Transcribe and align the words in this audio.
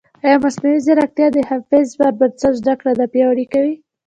ایا 0.25 0.37
مصنوعي 0.43 0.79
ځیرکتیا 0.85 1.27
د 1.33 1.37
حفظ 1.49 1.87
پر 1.97 2.09
بنسټ 2.19 2.53
زده 2.61 2.73
کړه 2.79 2.91
نه 2.99 3.05
پیاوړې 3.13 3.45
کوي؟ 3.53 3.75